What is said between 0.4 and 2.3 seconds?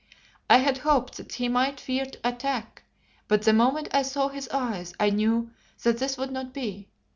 I had hoped that he might fear to